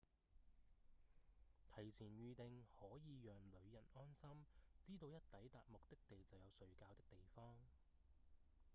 [1.75, 2.35] 提前預訂
[2.73, 4.43] 可以讓旅人安心
[4.81, 7.55] 知道一抵達目的地就有睡覺的地方